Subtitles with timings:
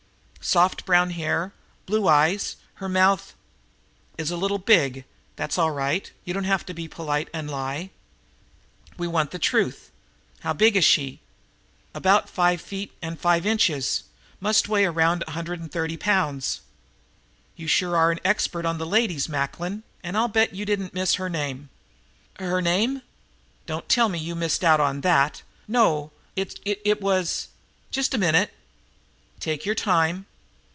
[0.43, 1.53] "Soft brown hair,
[1.85, 3.35] blue eyes, her mouth"
[4.17, 5.05] "Is a little big.
[5.35, 6.11] That's all right.
[6.25, 7.91] You don't have to be polite and lie.
[8.97, 9.91] We want the truth.
[10.39, 11.19] How big is she?"
[11.93, 14.05] "About five feet and five inches,
[14.39, 16.61] must weigh around a hundred and thirty pounds."
[17.55, 21.15] "You sure are an expert on the ladies, Macklin, and I'll bet you didn't miss
[21.15, 21.69] her name?"
[22.39, 23.03] "Her name?"
[23.67, 26.11] "Don't tell me you missed out on that!" "No.
[26.35, 27.49] It was
[27.91, 28.51] Just a minute!"
[29.39, 30.25] "Take your time."